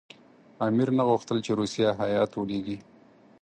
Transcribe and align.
امیر 0.67 0.89
نه 0.97 1.03
غوښتل 1.09 1.37
چې 1.45 1.51
روسیه 1.59 1.89
هېئت 2.01 2.31
ولېږي. 2.35 2.77